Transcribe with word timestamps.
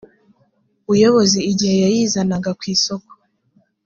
buyobozi 0.87 1.39
igihe 1.51 1.75
yayizanaga 1.83 2.49
ku 2.59 2.63
isoko 2.75 3.11